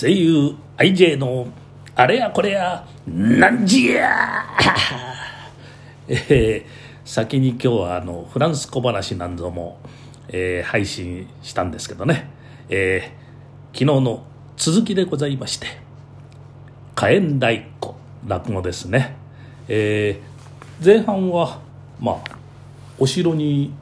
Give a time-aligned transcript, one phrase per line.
[0.00, 1.48] 声優 IJ の
[1.96, 4.44] あれやこれやなんじや。
[6.06, 6.64] えー、
[7.04, 9.80] 先に今日はあのフランス小話なんぞも、
[10.28, 12.30] えー、配信したんですけどね、
[12.68, 14.22] えー、昨日の
[14.56, 15.66] 続きでございまして
[16.94, 17.46] 火炎太
[17.80, 17.94] 鼓
[18.24, 19.16] 落語ですね、
[19.66, 21.58] えー、前半は
[21.98, 22.36] まあ
[23.00, 23.74] お城に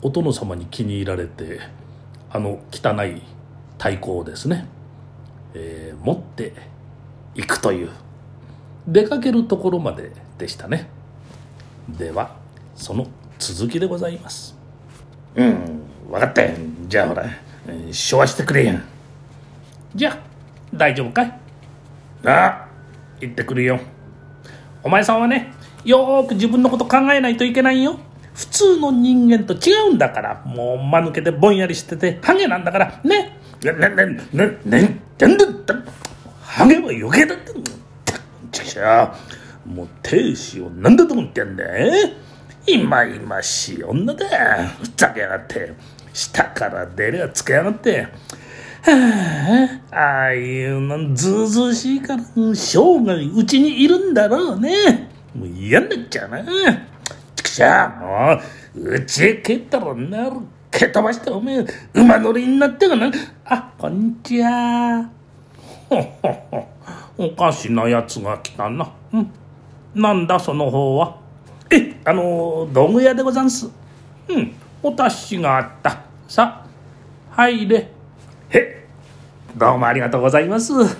[0.00, 1.60] お殿様に気に入られて
[2.30, 3.20] あの汚い
[3.76, 4.66] 太鼓をですね、
[5.54, 6.52] えー、持って
[7.34, 7.90] いくという
[8.86, 10.88] 出かけるところまででしたね。
[11.88, 12.36] では
[12.74, 13.06] その
[13.38, 14.56] 続きでございます。
[15.34, 16.54] うん分かったよ。
[16.86, 17.24] じゃあほら
[17.92, 18.82] 昭和してくれやん
[19.94, 20.18] じゃあ
[20.74, 21.40] 大丈夫かい？
[22.24, 22.68] ああ
[23.20, 23.78] 行ってくるよ。
[24.82, 25.52] お前さんはね
[25.84, 27.98] よーく自分のこと考えないといけないよ。
[28.34, 30.42] 普通の人間と違うんだから。
[30.46, 33.00] もう間抜けてぼんやりしててハゲなんだから。
[33.02, 33.36] ね。
[33.62, 34.78] な、な、な、な、
[35.18, 35.74] な、なんだった
[36.42, 37.52] ハゲは余計だった
[38.52, 39.14] ちくしゃ
[39.66, 41.64] もう亭主を何だと思ってんだ
[42.66, 45.72] いまいましい女だふざけやがって
[46.12, 48.08] 下から出りゃつけやがって
[48.82, 52.22] はあ、ああいうのずうずうしいから
[52.54, 52.54] 生
[53.04, 56.44] 涯うちにいるんだろうねもう嫌になっちゃうな
[57.34, 58.40] ちくしゃも
[58.80, 60.36] ううちへ帰ったらなる
[60.70, 63.10] 蹴飛ばしておめえ馬乗りになってがな
[63.44, 65.10] あこんにちは。
[65.88, 66.68] ほほほ
[67.16, 68.90] おかしなやつが来たな。
[69.12, 69.30] うん。
[69.94, 71.16] なんだその方は？
[71.70, 73.68] えあの道具屋でござんす。
[74.28, 74.52] うん。
[74.82, 76.02] お達しがあった。
[76.28, 76.64] さ
[77.30, 77.90] 入れ。
[78.50, 78.86] へ
[79.56, 80.72] どうもありがとうございます。
[80.74, 80.94] は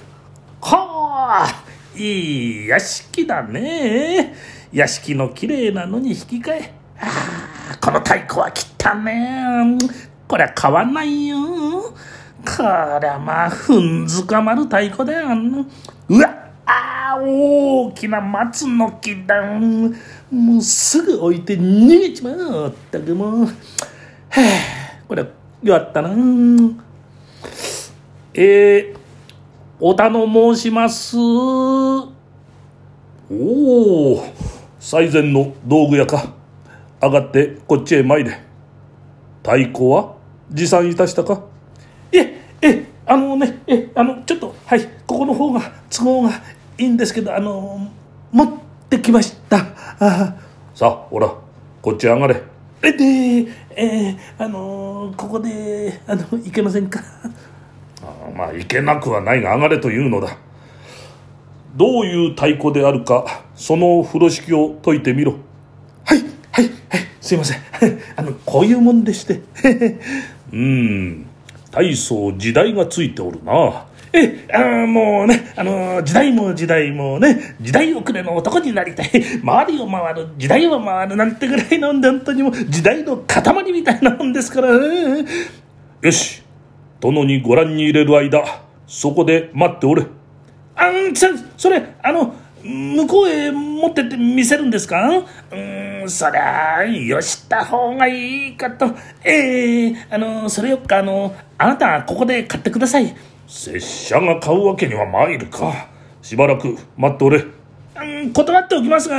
[0.62, 1.46] あ
[1.94, 4.34] いい屋敷だね。
[4.72, 6.74] 屋敷の綺麗なのに引き換え。
[7.00, 7.37] ああ
[7.88, 9.78] この太鼓は汚ね
[10.28, 11.38] こりゃ買わないよ。
[11.38, 11.94] こ
[13.00, 15.28] りゃまあふんづかまる太鼓だよ。
[16.10, 19.42] うわああ大きな松の木だ。
[19.42, 23.46] もうすぐ置いて逃げちまうったくもう。
[23.46, 23.52] は
[24.36, 25.24] あこれ
[25.62, 26.10] 弱ったな。
[28.34, 28.96] えー、
[29.80, 31.16] お頼申します。
[31.16, 32.12] お
[33.30, 34.26] お
[34.78, 36.36] 最前の道具屋か。
[37.00, 38.40] 上がってこっちへ参れ。
[39.42, 40.16] 太鼓は？
[40.50, 41.44] 持参いたしたか？
[42.12, 45.60] ええあのねえあのちょっとはいここの方が
[45.90, 46.30] 都合が
[46.76, 47.88] いいんですけどあの
[48.32, 48.48] 持っ
[48.90, 49.58] てきました。
[50.00, 50.34] あ
[50.74, 51.32] さあほら
[51.80, 52.42] こっち上がれ。
[52.82, 53.04] えで
[53.76, 57.00] えー、あのここであの行けませんか？
[58.02, 60.36] あまあ行けなくはないが上がれというのだ。
[61.76, 65.34] どういう太鼓であるかその風呂敷を解いてみろ
[67.28, 67.58] すいません。
[68.16, 69.42] あのこういうもんでして。
[70.50, 71.26] うん。
[71.70, 73.84] 大層時代がついておるな。
[74.14, 79.10] えあもうねあの時代も時代もね時代遅れの男になりたい。
[79.42, 84.68] 周りを回る時代を回るなんてぐらいの本当にも時代の塊みたいなもんですから。
[84.70, 86.42] よし。
[86.98, 88.42] 殿にご覧に入れる間
[88.86, 90.06] そこで待っておれ。
[90.76, 91.26] あんそ
[91.58, 95.08] それあの向こうへ持ってって見せるんですか？
[95.08, 95.56] う
[96.04, 98.86] んそりゃよした方がいいかと。
[99.24, 103.14] ええー、あのそれよっかあのあなたここで買ってください。
[103.46, 105.88] 拙者が買うわけには参るか。
[106.22, 107.38] しばらく待っておれ。
[107.38, 109.16] うん断っておきますが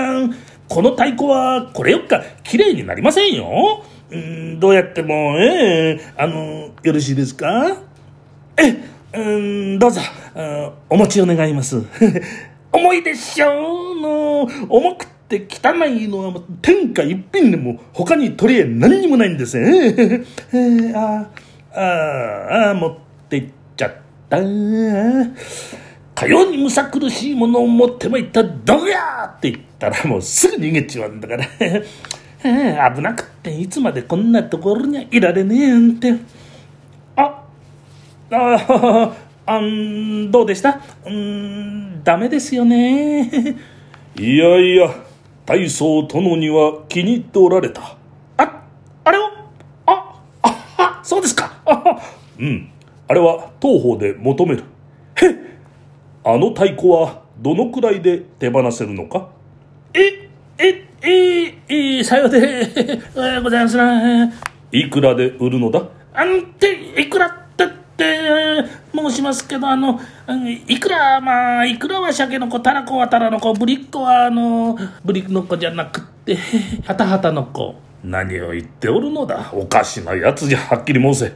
[0.67, 3.83] この太鼓はこれよっか綺麗になりませんよ。
[4.11, 7.77] うんどうやってもええー、あのよろしいですか？
[8.57, 8.83] え
[9.13, 9.39] う
[9.75, 10.01] んどうぞ。
[10.89, 11.83] お持ちを願います
[12.71, 20.25] 重いでしょうの重くて汚いのは天下一品でも他に取り柄何にもないんですね。
[20.53, 21.29] えー、あ
[21.73, 22.97] ああ持っ
[23.29, 23.91] ていっちゃっ
[24.29, 24.39] た。
[26.19, 31.45] かようにむさ苦しいものを持ってまいったどこやって言ったらもうすぐ逃げちまうんだから
[32.93, 36.13] 危なくっていつまでこんなところにはいられねえなんて。
[37.15, 37.43] あ
[38.31, 40.81] ああんどうでした？
[41.05, 43.55] うんダメですよね。
[44.17, 44.93] いやいや
[45.45, 47.95] 大層殿には気に入っておられた。
[48.37, 48.63] あ
[49.05, 49.21] あれを？
[49.85, 51.53] ああそうですか。
[52.37, 52.69] うん
[53.07, 54.63] あれは当方で求める。
[55.15, 55.27] へ
[56.23, 59.29] あの太鼓はどのくらいで手放せるのか？
[59.93, 62.67] ええええさようで
[63.41, 64.31] ございますな。
[64.71, 65.81] いくらで売るのだ？
[66.13, 66.75] あんて
[69.09, 69.99] しますけどあの
[70.67, 76.37] いくらまあいくらは鮭の子たらこはたらの子ぶりっ子はあのぶりの子じゃなくって
[76.85, 79.51] はたはたの子何を言っておるのだ？
[79.53, 81.33] おかしなやつじゃはっきり申せ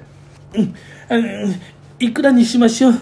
[0.55, 1.55] うん
[1.99, 2.93] いくらにしましょう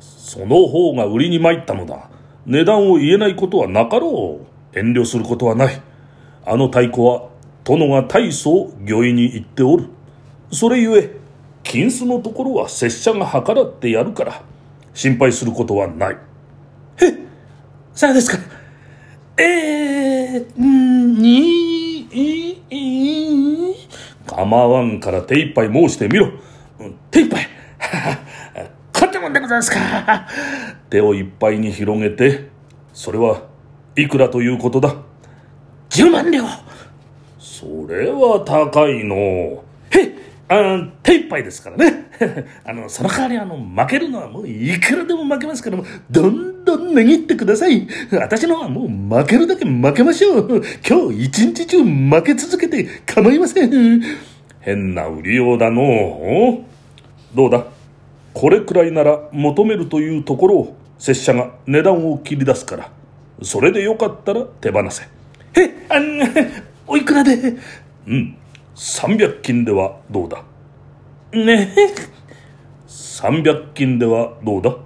[0.00, 2.10] そその方が売りに参ったのだ。
[2.44, 4.40] 値段を言えないことはなかろ
[4.74, 4.78] う。
[4.78, 5.80] 遠慮することはない。
[6.44, 7.28] あの太鼓は、
[7.64, 9.88] 殿が大層御意に行っておる。
[10.52, 11.10] それゆえ、
[11.62, 14.42] 金子のところは拙者が計らってやるから、
[14.94, 16.14] 心配することはない。
[16.14, 16.18] へ
[17.92, 18.38] さあですか。
[19.36, 23.76] えー、んに、い、い、
[24.26, 26.30] 構わんから手一杯申してみろ。
[27.10, 27.48] 手一杯。
[28.92, 30.26] こんなもんでございますか。
[30.90, 32.48] 手をいっぱいに広げて、
[32.92, 33.42] それは
[33.96, 34.96] いくらということだ
[35.90, 36.44] ？10万両。
[37.38, 39.64] それは高いの。
[40.48, 42.10] あ手一杯ですからね。
[42.64, 47.86] あの、その代わりあの、負けるのはもういくらでも負けますから、もどんどん値切ってください。
[48.12, 50.62] 私のはもう負けるだけ負けましょう。
[50.88, 54.02] 今日一日中負け続けて構いません。
[54.60, 56.64] 変な売りようだの。
[57.34, 57.66] どうだ？
[58.32, 62.90] これくらいなら求めるというところを拙者が値段を切り出すから
[63.42, 65.04] それでよかったら手放せ
[65.56, 66.20] えあん
[66.86, 67.56] おいくらで？
[68.06, 68.36] うん
[68.78, 70.44] 300金ではどうだ？
[71.32, 71.74] ね。
[71.76, 71.86] え
[72.86, 74.76] 300金ではどうだ？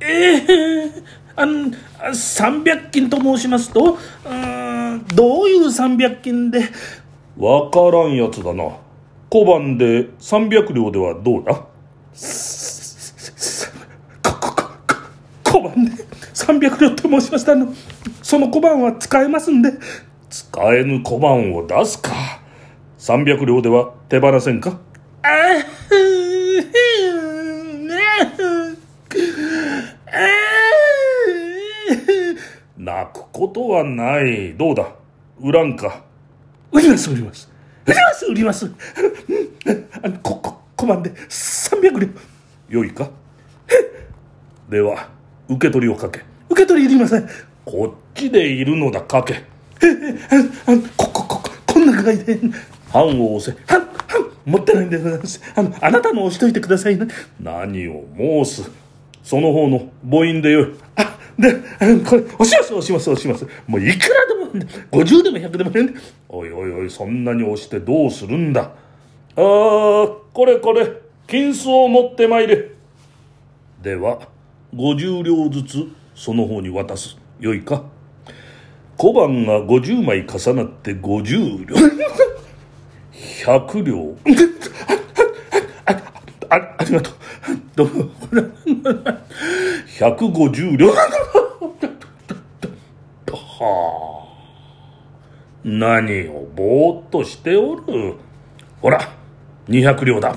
[0.00, 1.02] ええー、
[1.36, 6.70] あん300金と申しますとうんどういう300金で？
[7.36, 8.64] わからんやつだな。
[9.28, 11.66] 小判で300両ではどうだ？
[15.44, 16.02] 小判で
[16.32, 17.74] 300両と申しましたの。
[18.22, 19.70] その小判は使えますんで。
[20.30, 22.10] 使えぬ小判を出すか
[23.08, 24.78] 300両では手放せんか？
[25.22, 25.28] あ
[32.76, 34.54] 泣くことはない。
[34.58, 34.88] どうだ？
[35.40, 36.02] 売らんか？
[36.70, 37.50] 売ります売ります。
[37.86, 38.70] 売ります売ります。
[40.02, 42.08] あのここ小判で300両。
[42.80, 43.08] よいか？
[44.68, 45.08] では
[45.48, 46.20] 受け取りをかけ。
[46.50, 47.26] 受け取りいりません。
[47.64, 49.34] こっちでいるのだかけ。
[49.36, 49.38] あ
[50.66, 52.38] あここここんな具合で
[52.92, 53.58] 判を押せ。
[53.72, 53.90] はんはん
[54.44, 55.40] 持ってないんでございます。
[55.54, 57.06] あのあなたの押しといてくださいね。
[57.40, 58.70] 何を申す。
[59.22, 60.74] その方の母音でよい。
[60.96, 63.46] あでこれ押します押します押します。
[63.66, 68.62] もういくらでも50でも100でもいいんでおいおいおいそんなに押してどうするんだ。
[68.62, 68.72] ああ
[69.36, 70.90] これこれ。
[71.26, 72.70] 金子を持ってまいれ。
[73.82, 74.28] では
[74.74, 77.18] 50両ずつその方に渡す。
[77.38, 77.84] よいか。
[78.96, 81.76] 小判が50枚重なって50両。
[83.44, 84.16] 100両。
[86.50, 87.14] あありがとう
[87.76, 88.10] どう
[89.98, 91.02] 150両は
[93.60, 94.24] あ
[95.64, 98.14] 何をぼーっとしておる
[98.80, 99.00] ほら
[99.68, 100.36] 200両だ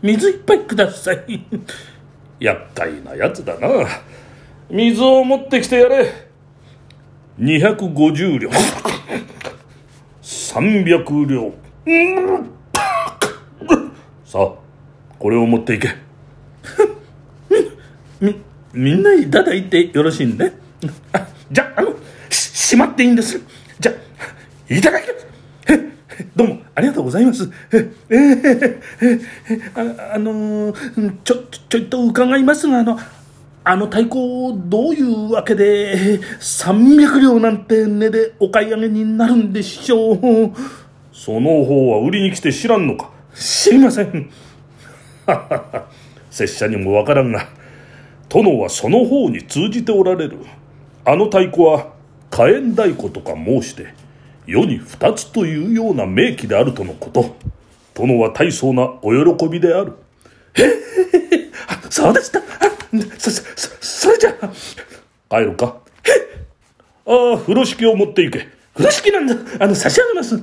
[0.00, 1.44] 水いっぱいください
[2.40, 3.68] 厄介なやつだな
[4.70, 6.31] 水を持ってきてやれ
[7.38, 8.50] 250両。
[10.22, 11.52] 300両。
[14.24, 14.52] さあ
[15.18, 15.94] これを持っていけ。
[18.20, 18.36] み
[18.72, 20.52] みんないただいてよろしいんで。
[21.12, 21.94] あじゃあの
[22.30, 23.40] ししまっていいんです。
[23.80, 23.92] じゃ
[24.68, 25.26] いただきます。
[26.36, 27.50] どうもありがとうございます。
[27.72, 29.20] えええ
[29.74, 30.72] ああの
[31.24, 31.36] ちょ
[31.68, 32.98] ちょいと伺いますがあの
[33.64, 40.18] あの太鼓どういうわけで300両なんて値でお買い上げになるんでしょう？
[41.12, 43.10] その方は売りに来て知らんのか？
[43.34, 44.30] 知りません。
[46.30, 47.46] 拙者にもわからんが
[48.28, 50.38] 殿はその方に通じておられる。
[51.04, 51.92] あの太鼓は
[52.30, 53.94] 火炎太鼓とか申して
[54.46, 57.36] 世に二つというような名器であるとのこと。
[57.94, 59.92] 殿は大層なお喜びである
[60.54, 61.50] へえ
[61.90, 62.40] そうでした？
[63.18, 64.32] そそそそれじゃ
[65.30, 65.76] 帰るか。
[67.06, 68.48] ああ風呂敷を持っていけ。
[68.74, 69.34] 風呂敷なんだ。
[69.60, 70.40] あの差し上げます。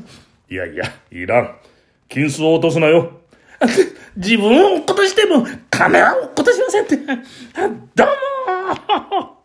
[0.49, 1.55] いやいやいらん。
[2.09, 3.11] 金子を落とすなよ。
[4.15, 6.97] 自分を落っことしても金は落っことしませんって。
[6.97, 7.03] ど
[8.03, 8.07] う
[9.17, 9.37] も